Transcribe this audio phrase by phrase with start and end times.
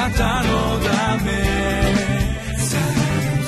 [0.00, 1.30] なたのため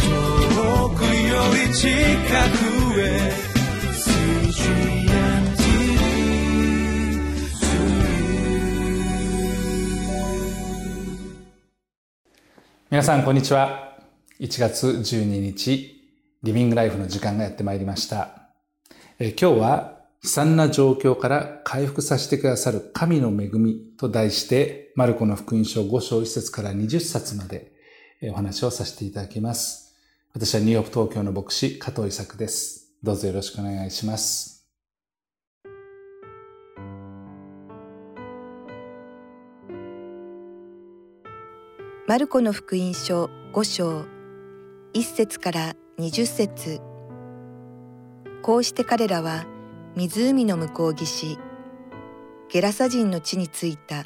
[0.02, 3.32] 遠くより近くへ
[12.90, 13.96] 皆さんこんにちは。
[14.38, 16.02] 1月12日
[16.42, 18.50] リビングライフの時間がやってまいりました。
[19.18, 27.72] え今日は悲惨な状況から回復させてくださる神の恵みと題してマルコの福音書5章1節から20冊まで
[28.30, 29.96] お話をさせていただきます。
[30.32, 32.92] 私はニューヨーク東京の牧師加藤伊作です。
[33.02, 34.64] どうぞよろしくお願いします。
[42.06, 44.04] マルコの福音書5章
[44.94, 46.80] 1節から20節。
[48.42, 49.46] こうして彼らは
[49.94, 51.38] 湖の向こう岸。
[52.48, 54.04] ゲラサ人の地に着いた。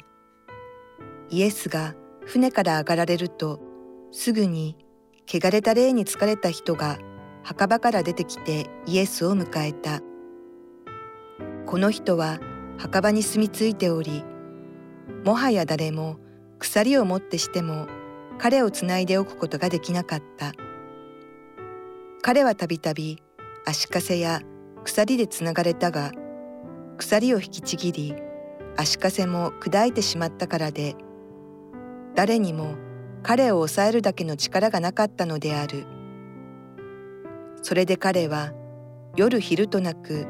[1.29, 3.61] イエスが船から上がられると
[4.11, 4.75] すぐに
[5.25, 6.97] 汚れた霊に疲れた人が
[7.41, 10.01] 墓場から出てきてイエスを迎えた。
[11.65, 12.39] この人は
[12.77, 14.25] 墓場に住み着いており
[15.23, 16.17] もはや誰も
[16.59, 17.87] 鎖を持ってしても
[18.39, 20.51] 彼をつないでおくことができなかった。
[22.21, 23.23] 彼はたびたび
[23.65, 24.41] 足かせや
[24.87, 26.13] 鎖でつながれたが
[26.97, 28.15] 鎖を引きちぎり
[28.77, 30.95] 足かせも砕いてしまったからで
[32.15, 32.75] 誰にも
[33.21, 35.85] 彼を抑えるだけの力がなかったのである。
[37.61, 38.53] それで彼は
[39.17, 40.25] 夜昼となく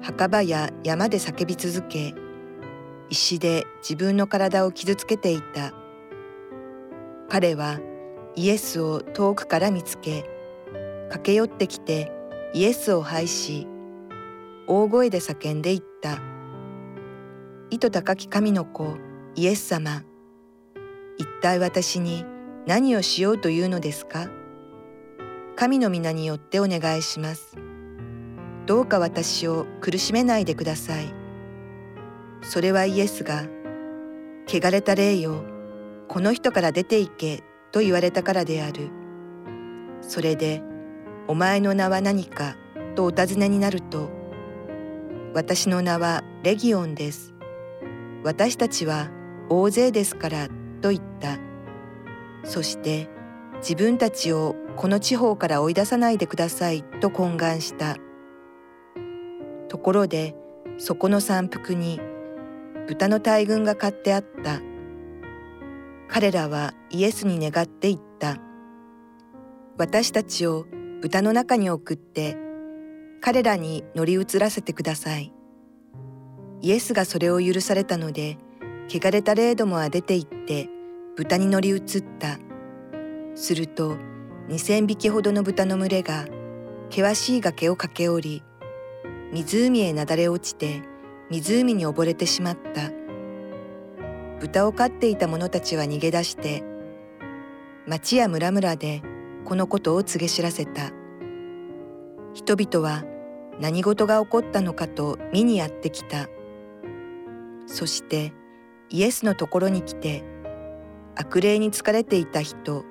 [0.00, 2.14] 墓場や山で叫び続け
[3.10, 5.72] 石で自分の体を傷つけていた。
[7.28, 7.80] 彼は
[8.36, 10.24] イエスを遠くから見つけ
[11.08, 12.12] 駆け寄ってきて
[12.54, 13.66] イエスを拝し
[14.68, 16.20] 大声で叫んでいった。
[17.70, 18.96] 意図高き神の子
[19.34, 20.04] イエス様。
[21.18, 22.24] 一体私に
[22.66, 24.28] 何をしようというのですか？
[25.56, 27.56] 神の皆によってお願いします。
[28.66, 31.12] どうか私を苦しめないでください。
[32.42, 33.44] それはイエスが
[34.46, 35.44] 汚れた霊よ
[36.08, 37.42] この人から出て行け
[37.72, 38.90] と言われたからである。
[40.02, 40.62] それで
[41.26, 42.56] お前の名は何か
[42.94, 44.21] とお尋ねになると
[45.34, 47.32] 私の名はレギオンです。
[48.22, 49.10] 私たちは
[49.48, 50.48] 大勢ですから
[50.82, 51.38] と言った。
[52.44, 53.08] そして
[53.56, 56.82] 自分たちをこの地方から追い出さないでください。
[57.00, 57.96] と懇願した。
[59.68, 60.34] ところで
[60.76, 61.98] そこの山腹に
[62.86, 64.60] 豚の大群が買ってあった。
[66.08, 68.36] 彼らはイエスに願って言った。
[69.78, 70.66] 私たちを
[71.00, 72.36] 豚の中に送って
[73.24, 75.32] 彼らに乗り移らせてください。
[76.60, 78.36] イエスがそれを許されたので
[78.88, 80.68] 汚れた霊どもは出て行って
[81.16, 81.80] 豚に乗り移っ
[82.18, 82.38] た。
[83.36, 83.96] すると
[84.48, 86.26] 二千匹ほどの豚の群れが
[86.90, 88.42] 険しい崖を駆け下り
[89.32, 90.82] 湖へなだれ落ちて
[91.30, 92.90] 湖に溺れてしまった。
[94.40, 96.64] 豚を飼っていた者たちは逃げ出して
[97.86, 99.00] 町や村々で
[99.44, 100.90] このことを告げ知らせた。
[102.34, 103.04] 人々は
[103.60, 106.28] 何事が起こったのかと見にやってきた。
[107.66, 108.32] そして
[108.90, 110.24] イエスのところに来て
[111.14, 112.84] 悪霊に疲れていた人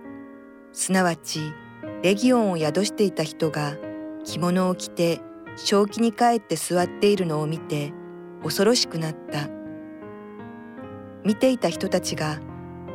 [0.72, 1.54] すなわち
[2.02, 3.76] レギオンを宿していた人が
[4.24, 5.20] 着物を着て
[5.56, 7.94] 正気に帰って座っているのを見て
[8.44, 9.50] 恐ろしくなった。
[11.24, 12.40] 見ていた人たちが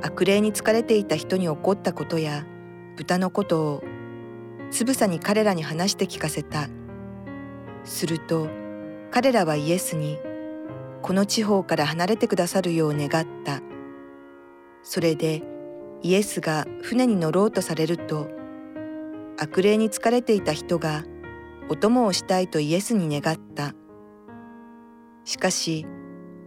[0.03, 2.45] 悪霊に疲れていた人に起こったことや
[2.97, 3.85] 豚のことを
[4.71, 6.69] つぶさに彼らに話して聞かせた。
[7.87, 8.49] すると
[9.11, 10.19] 彼らはイエスに
[11.03, 13.63] この地方から離れてくださるよう願った。
[14.83, 15.43] それで
[16.03, 18.29] イエスが船に乗ろうとされると
[19.39, 21.05] 悪霊に疲れていた人が
[21.69, 23.75] お供をしたいとイエスに願った。
[25.25, 25.87] しかし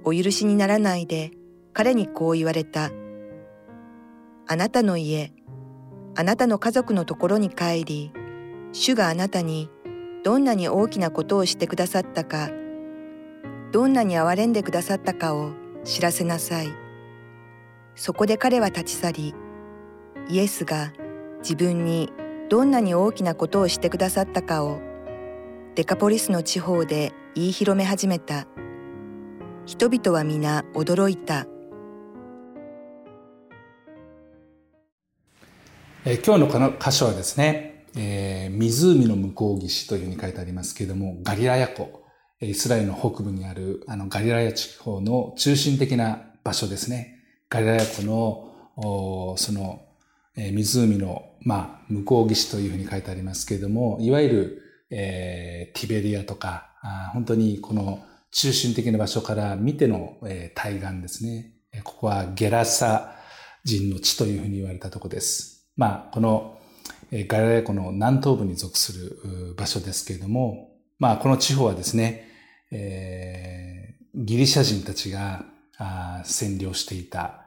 [0.06, 1.32] お許しにならないで
[1.74, 2.92] 彼にこう言われた。
[4.48, 5.34] あなたの家
[6.16, 8.12] あなたの家族のところに帰り
[8.72, 9.70] 主があなたに
[10.24, 12.50] どんなに大きなことをしてくださったか
[13.72, 15.52] どんなに憐れんでくださったかを
[15.84, 16.70] 知らせなさい。
[17.96, 19.36] そこで彼は立ち去り、
[20.28, 20.94] イエスが
[21.40, 22.12] 自分に
[22.50, 24.80] どんなに大きなことをしてくださったかを
[25.76, 28.48] デカポリスの地方で言い広め始めた。
[29.66, 31.46] 人々は皆驚いた。
[36.06, 42.04] えー、今日の箇所はですね、えー、湖の向こう岸というふうに書いてありますけれども、ガリラヤ湖、
[42.42, 47.20] イスラエルの北部にあるあのガリラヤ地方の中心的な場所ですね。
[47.50, 49.82] ガリラヤ湖のその、
[50.38, 58.00] え湖の、まあ、向こう岸というふうに書いてありますけれども、いわゆる、えー、ティベリアとか、あ本当にこの
[58.32, 61.54] 中心的な場所から見ての、えー、対岸ですね。
[61.84, 63.16] ここはゲラサ
[63.64, 65.70] 人の地というふうに言われたとこです。
[65.76, 66.59] まあ、この
[67.12, 70.70] ガリラ湖の南東部に属する場所ですけれども、
[71.00, 72.28] まあ、この地方はですね、
[72.72, 75.46] えー、ギリシャ人たちが
[76.26, 77.42] 占領していた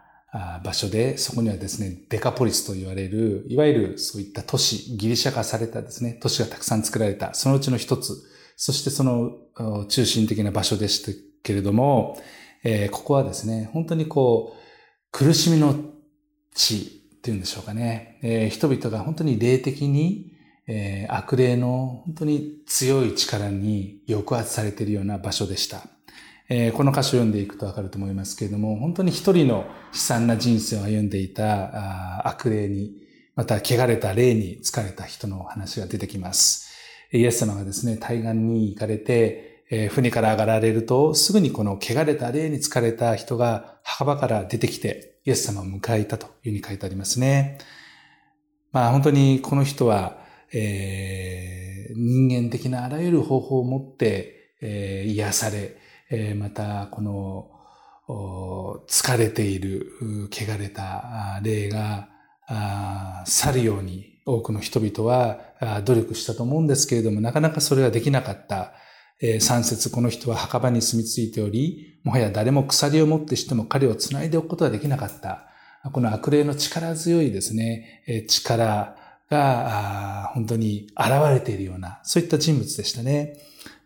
[0.64, 8.16] 場所で、そこにはですね、デカポリスと言われる、いわゆるそういった都市、ギリシャ化されたですね、都市がたくさん作られた、そのうちの一つ、
[8.56, 11.12] そしてその中心的な場所でした
[11.42, 12.18] けれども、
[12.64, 14.62] えー、ここはですね、本当にこう、
[15.10, 15.74] 苦しみの
[16.54, 20.32] 地っていうんでしょうかね、えー、人々が本当に霊的に
[20.68, 25.82] えー、悪霊の本当に強い力に抑圧されているような場所でした。
[26.48, 32.92] えー、この歌詞を読んでいくとわかると思いますけれども、本当に一人の悲惨な人生を歩んでいた悪霊に、
[33.34, 36.70] また汚れた霊に疲れた人の話が出てきます。
[37.12, 47.58] イエス様がですね、対岸に行かれて、えー、船から上がられると、すぐにこの汚れた霊に疲れた人が墓場から出てきて、イエス様を迎えたというふうに書いてありますね。
[48.72, 50.18] まあ本当にこの人は、
[50.52, 55.76] えー、人間的なあらゆる方法を持って、えー、癒され、
[56.10, 57.50] えー、またこの
[58.88, 62.08] 疲れている、汚れた霊が
[63.24, 65.40] 去るように多くの人々は
[65.84, 68.74] 努力したと思うんですけれども、なかなかそれができなかった。
[69.40, 75.48] 三節、この人は墓場に住み着いており、もはや誰も鎖を持ってしても彼を繋いでおくことはできなかった。
[75.92, 78.96] この悪霊の力強いですね、力、
[79.32, 83.38] が本当に現れているような、そういった人物でしたね。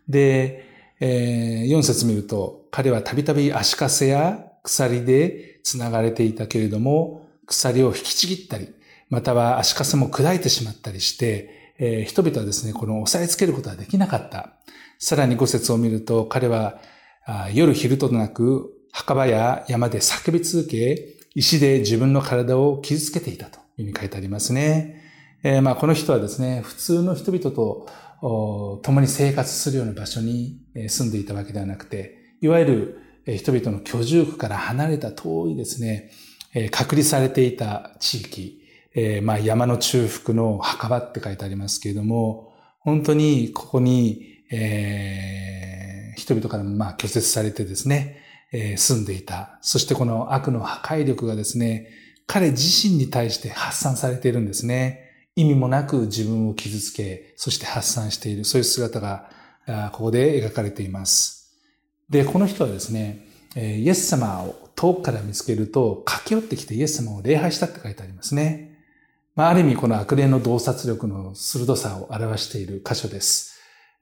[0.09, 0.65] で、
[0.99, 8.67] えー、4節見ると、彼はたびたび足かせや鎖で繋がれていたけれども、鎖を引きちぎったり、
[9.09, 14.53] または足かせも砕いてしまったりして、えー、人々はですね、この押さえつけることはできなかった。
[14.99, 16.79] さらに5節を見ると、彼は
[17.53, 25.03] 夜昼となく墓場や山で叫び続け、石で自分の体を傷つけていたというふうに書いてありますね。
[25.43, 27.87] えー、まあこの人はですね、普通の人々と
[28.83, 32.65] 共に生活するような場所に住んでいたわけではなくて、いわゆ
[33.27, 36.11] る人々の居住区から離れた遠いですね、
[36.71, 38.61] 隔離されていた地域、
[38.95, 48.21] えー、まあ山の中腹の墓場って書いてありますけれども、本当にここに、えー、人々からまあ拒絶されてですね、
[48.51, 49.59] えー、住んでいた。
[49.61, 51.89] そしてこの悪の破壊力がですね、
[52.27, 55.07] 彼自身に対して発散されているんですね。
[55.35, 59.29] 意味もなく自分を傷つけ、そして発散している、そういう姿が、
[59.91, 61.53] ここで描かれています。
[62.09, 68.77] で、この人はですね、イエス様を遠くから見つけると、駆け寄ってきてイエス様を礼拝したって書いてありますね。
[69.35, 73.56] まあ、ある意味この悪霊の洞察力の鋭さを表している箇所です。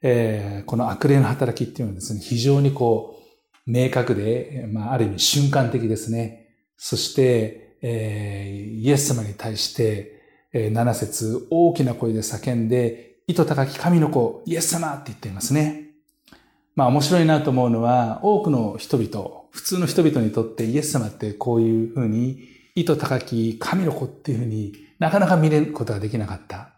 [0.08, 3.20] えー、この悪霊の働きっていうのはですね、非常にこ
[3.68, 6.50] う、明確で、まあ、ある意味瞬間的ですね。
[6.78, 10.16] そして、えー、イエス様に対して
[10.58, 15.90] え、7節大きな声で叫んで、糸高き神の子、イエス様って言っていますね。
[16.76, 22.40] まあ面白いなと思うのは、多くの人々、普通の人々にとってイエス様ってこういうふうに、
[22.74, 26.70] 糸高き神の子っていうふうになかなか見れることができなかった。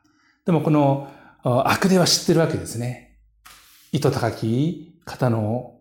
[0.46, 1.07] でもこの
[1.43, 3.06] 悪霊は知ってるわけですね。
[3.91, 5.74] 糸高き方の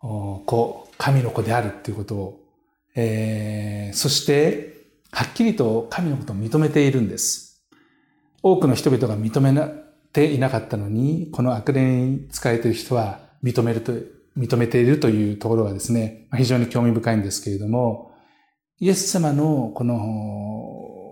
[0.00, 2.40] 子、神の子であるっていうことを、
[2.94, 4.74] えー、そして
[5.10, 7.64] はっきりと神のことを認めているんです。
[8.42, 9.54] 多くの人々が認め
[10.12, 13.92] ていなかったのに、この悪霊に使えている人は認めると、
[14.36, 18.12] 認めているというところはですね、非常に興味深いんですけれども、
[18.80, 21.03] イエス様のこの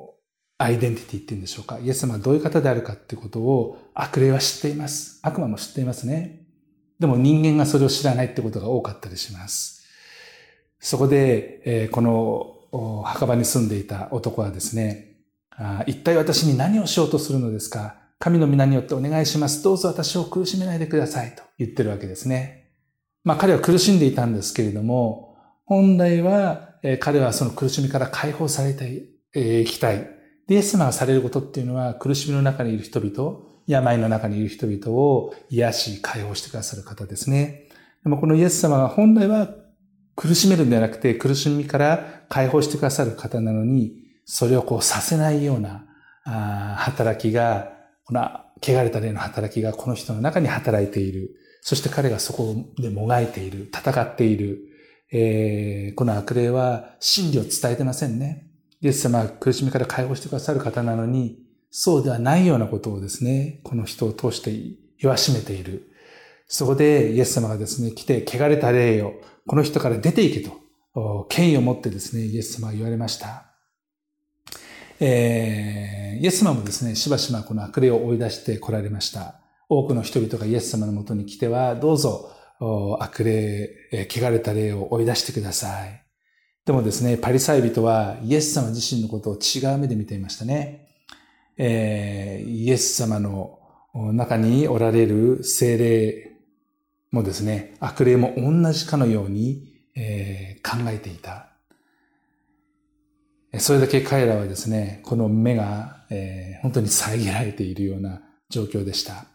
[0.62, 1.81] アイデンティティっていうんでしょうか？
[1.81, 5.19] イエス様がどういう方であるかっていうことを悪霊は知っています。
[5.23, 6.47] 悪魔も知っていますね。
[7.00, 9.85] でも人間がそれを知らないってことが多かったりします。
[10.78, 15.16] そこで、え、この墓場に住んでいた男はですね、
[15.50, 17.97] あ一体私に何をしようとするのですか？
[18.21, 19.64] 神の皆によってお願いします。
[19.64, 22.71] どうぞ私を苦しめないでくださいと言ってるわけですね。
[23.25, 30.22] まあ彼は苦しんでいたんですけれども、本来はえ彼はその苦しみから解放されていきたい。
[30.52, 37.68] イエス様がされることっていうのは苦しみの中にいる人々、病の中にいる人々を癒し、解放してくださる方ですね。
[38.04, 39.49] でもこのイエス様は本来は
[40.14, 43.94] 苦しめるんではなくて苦しみから解放してくださる方なのに、
[44.26, 45.87] それをこうさせないような
[46.76, 47.73] 働きが、
[48.04, 48.21] この
[48.61, 51.30] 汚れた霊の働きがこの人の中に働いている。
[51.62, 54.68] そして彼がそこでもがいている、戦っている。
[55.14, 58.51] えー、この悪霊は真理を伝えてませんね。
[58.83, 61.39] イエス様は苦しみから解放してくださる方なのに、
[61.71, 64.51] そうではないようなことをですね、この人を通して
[64.99, 65.89] 言わしめている。
[66.49, 69.15] そこでイエス様がですね、来て、汚れた霊よ、
[69.47, 73.53] この人から出ていけと、権威を持ってですね、イエス様は言われました。
[74.99, 79.41] えー、イエス様もですね、しばしばこの悪霊を追い出して来られました。
[79.69, 82.33] 多くの人々がイエス様のもとに来ては、どうぞ、
[82.99, 86.01] 悪霊、汚れた霊を追い出してください。
[86.64, 90.87] でもですね、パリサイ人はイエス様自身のことを違う目で見ていましたね。
[91.59, 93.59] えー、イエス様の
[93.95, 96.33] 中におられる精霊
[97.11, 101.49] もですね、悪霊も同じかのように、えー、考えていた。
[103.59, 109.26] それだけ彼らはですね、この目が、えー、本当に遮られているような状況でした。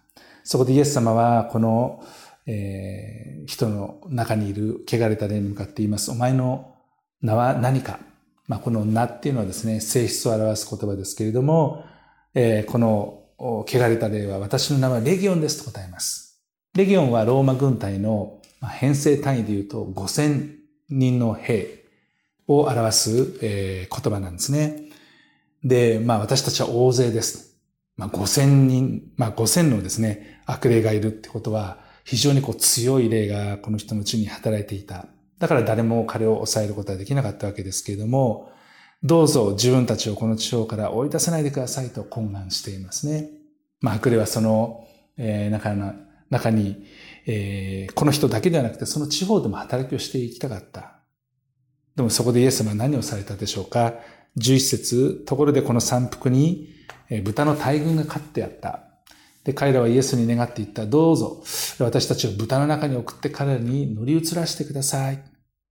[0.46, 2.02] そこでイエス様はこの、
[2.46, 6.10] えー、人の中にいる汚れた霊に向かって言います。
[6.10, 6.77] お前の
[7.22, 8.00] 名は何か。
[8.48, 11.84] まあ、この名っていうのはですね、性質を表す言葉ですけれども、
[12.34, 16.42] えー、この汚れた霊は私の名はレギオンですと答えます。
[16.76, 20.56] レギオンはローマ軍隊の編成単位で言うと5000
[20.90, 21.84] 人の兵
[22.48, 24.84] を表す、えー、言葉なんですね。
[25.64, 27.58] で、まあ私たちは大勢です。
[27.98, 35.08] まあ5000人、まあ5000のですね、悪霊がいるってことは非常にこう強い霊がこの人のうちに働いていた。
[35.40, 38.52] だから誰も彼を抑えることはできなかったわけですけれども、
[39.04, 43.30] どうぞ自分たちをこの地方から追い出さないでくださいと懇願していますね。
[43.80, 45.94] まあ、悪霊はその、えー、中の
[46.30, 46.86] 中に、
[47.26, 50.96] えー、この人だけではなくてその地方でも働きをしていきたかった。
[51.96, 53.94] でもそこでイエス様は何をされたでしょうか
[54.38, 56.70] ?11 節ところでこの山腹に
[57.24, 58.87] 豚の大群が飼ってあった。
[59.48, 60.86] で、彼らはイエスに願って言った。
[60.86, 61.42] どうぞ、
[61.80, 65.24] 私たちを豚の中に送って彼らに乗り移らせてください。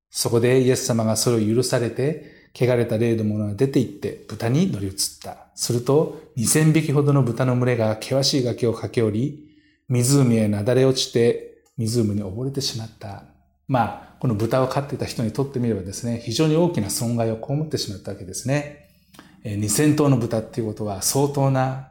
[0.09, 5.49] そこでイエス様がそれを許されて、汚れた霊の者が出て行って豚に乗り移った。
[5.54, 9.47] すると、2000匹ほどの豚の群れが険しい崖を駆け下り、
[9.90, 13.25] 湖へなだれ落ちて、湖に溺れてしまった。
[13.68, 18.88] まあ、この豚を飼っていた人にとってみればですね、非常に大きな損害を被ってしまったわけですね。
[19.45, 21.90] 2000頭の豚っていうことは相当な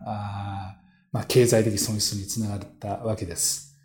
[1.16, 3.80] まあ、経済的損失につながったわけです。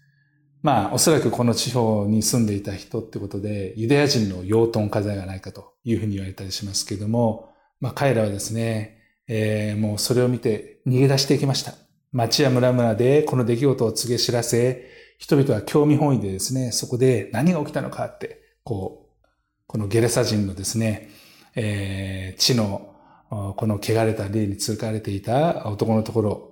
[0.65, 11.75] まあ、おそらくこの地方に住んでいた人ってことで、ユダヤ人の養豚家財がないかというふうに言われたりしますけども、まあ、彼らはですね、えー、もうそれを見て逃げ出していきました。
[12.11, 19.27] 町や村々でこの出来事を告げ知らせ、人々は興味本位でですね、そこで何が起きたのかって、こう、
[19.69, 21.11] このゲレサ人のですね、
[21.55, 22.93] えー、地の
[23.31, 26.50] この汚れた霊に通かれていた男のところ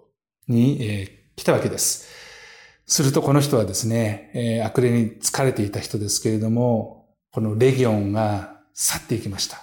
[0.49, 2.09] に、えー、来たわけです。
[2.87, 9.62] するとこの人はですね、えー、悪霊に疲れていた人ですけれども、このレギオンが去っていきました。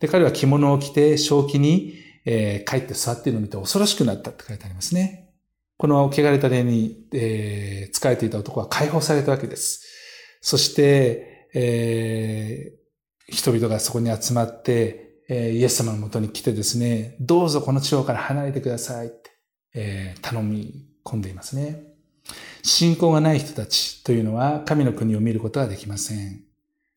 [0.00, 5.30] で、彼は着物を着て正気に、えー、帰って座っているのを見て恐ろしくなったって書いてありますね。
[5.76, 9.84] この汚れた霊に、えー、疲れていた男は解放されたわけです。
[10.40, 19.31] そして、えー、人々がそこに集まって、えー、イエス様のもとに来てですね、どうぞこの地方から離れてくださいって。
[19.74, 21.82] えー、頼み込んでいますね。
[22.62, 26.40] 信仰がない人たちというのは神の国を見ることはできません。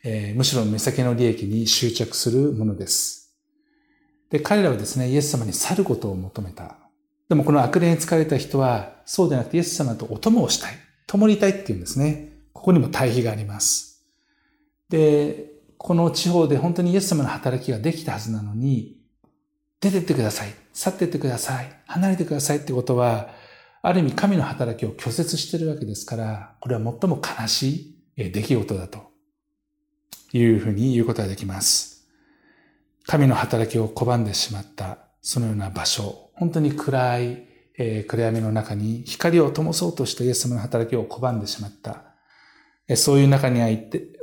[0.03, 3.35] えー、むしろ目先の利益に執着するものです。
[4.29, 6.77] で、彼らはですね、イエス様に去ることを求めた。
[7.27, 10.73] でもこの悪霊に疲れた人は、そうでなくてイエス様とお供をしたい。
[11.07, 12.33] 共にいたいっていうんですね。
[12.53, 14.05] ここにも対比があります。
[14.89, 18.94] で、この地方で本当にイエス様の働きができたはずなのに、
[19.81, 20.53] 出てってください。
[20.73, 21.81] 去ってってください。
[21.87, 23.29] 離れてくださいってことは、
[23.81, 29.11] ある意味神の働きを拒絶してるわけですから、これは最も悲しい出来事だと
[30.33, 32.07] いうふうに言うことができます。
[33.05, 42.15] 神の働きを拒んでしまった、そのような場所、本当に暗い、え、暗闇の中に光を灯そうとしたイエス様の働きを拒んでしまった。
[42.95, 43.61] そういう中に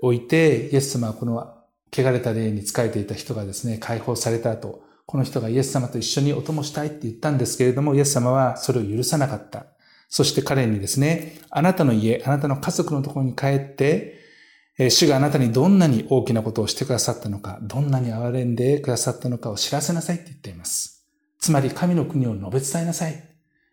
[0.02, 1.54] おいて、イエス様はこの
[1.92, 4.82] 汚れた霊に仕えていた人がですね、解放された後、
[5.12, 9.66] この人がイエス様と一緒にお供したいって言ったんですけれども、イエス様はそれを許さなかった。
[10.08, 14.18] そして彼にですね、あなたの家、あなたの家族のところに帰って、
[14.78, 21.04] 主があなたにどんなに大きなことをしてくださったのか、どんなに憐れんでくださったのかを知らせなさいって言っています。
[21.38, 23.22] つまり神の国を述べ伝えなさい。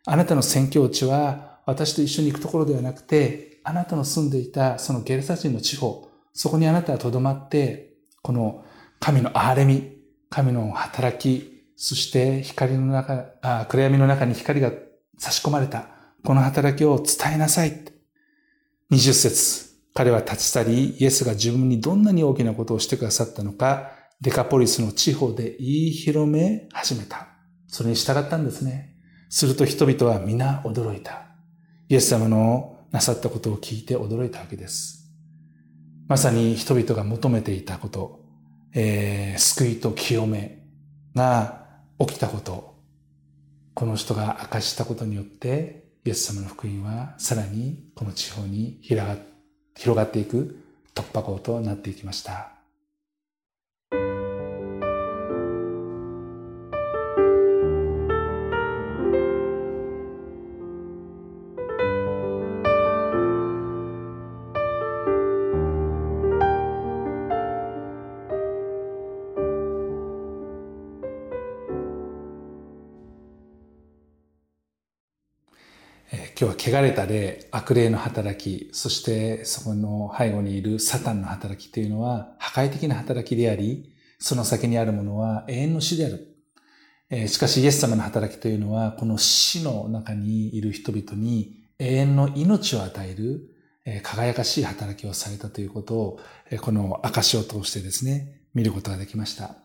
[0.08, 7.94] あなたの宣教地は私と一緒に行くところではなくて、あなたの住んでいたそのゲルサ人の地方、そこにあなたはとどまって、
[8.24, 8.66] この
[9.00, 9.99] 神の憐れみ、
[10.30, 14.72] 神の働き、そして光の中、暗闇の中に光が
[15.18, 15.88] 差し込まれた、
[16.24, 17.72] この働きを伝えなさい。
[18.92, 27.28] 20節彼は立ち去り、イエスが自分にどんなに大きなことをしてくださったのか、デカポリスの地方で言い広め始めた。
[27.68, 28.96] それに従ったんですね。
[29.30, 31.28] すると人々は皆驚いた。
[31.88, 35.12] イエス様のなさったことを聞いて驚いたわけです。
[36.08, 38.19] まさに人々が求めていたこと、
[38.74, 40.60] えー、救いと清め
[41.16, 41.66] が
[42.00, 42.76] 起きたこと、
[43.74, 49.06] この人が明かしたことによって、イエス様の福音はさらにこの地方に広
[49.96, 50.60] がっていく
[50.94, 52.59] 突破口となっていきました。
[76.42, 87.28] 今日は汚れた霊、悪霊の働き、そしてそこの背後にいるサタンの働きというのは破壊的な働きであり、その先にあるものは永遠の死である。
[87.28, 96.20] しかしイエス様の働きというのは、この死の中にいる人々に永遠の命を与える輝かしい働きをされたということを、
[96.62, 99.58] この証を通してですね、見ることができました。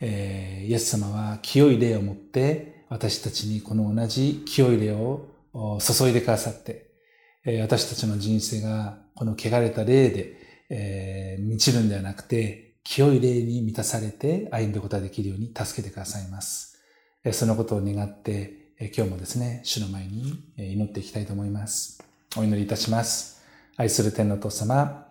[0.00, 6.90] イエス様は清い霊を持って私たちにこの同じ清い霊を注いでくださって、
[7.62, 16.78] 私たちの人生がこの汚れた霊で、え満ちるんではなくて、清い霊に満たされて歩んでことができるように助けてくださいます。
[17.32, 18.64] そのことを願って、
[18.96, 22.02] 今日もですね、主の前に祈っていきたいと思います。
[22.36, 23.42] お祈りいたします。
[23.76, 25.08] 愛する天の父様、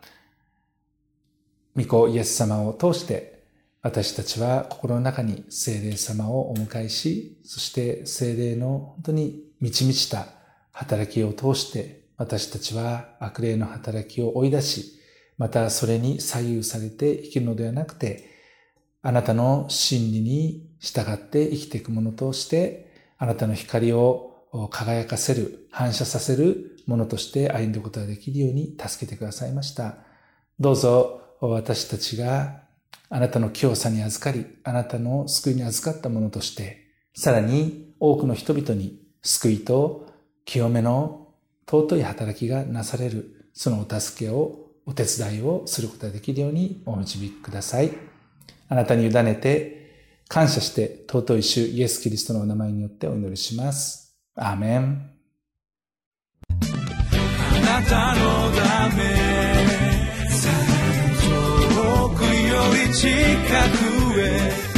[1.75, 3.43] 御子イエス様を通して、
[3.81, 10.27] 私たちは心の中に聖霊様をお迎えし、そして聖霊の本当に満ち満ちた
[10.73, 14.99] 働きを通して私たちは悪霊の働きを追い出し、
[15.37, 18.29] またそれに左右されて生きるのではなくて、
[19.01, 29.95] あなたの真理に従って生きていくものとして、あなたの光を輝かせる、反射させるものとして歩んでいくことができるように助けてくださいました。
[30.59, 32.63] どうぞ私たちが
[33.09, 36.81] あなたの清さに預かり、あなたの救いに預かったものとして、
[37.15, 40.05] さらに多くの人々に救いと
[40.45, 41.29] 清めの
[41.65, 47.91] 尊い働きがなされる、そのお助けを、お手伝いをすることができるようにお導きください。
[48.67, 54.13] あなたに委ねて、感謝して尊い主イエス・キリストのお名前によってお祈りします。
[54.35, 55.09] アーメン。
[56.49, 59.03] あなたのため
[61.21, 62.27] 遠くよ
[62.87, 63.07] り近
[64.67, 64.72] く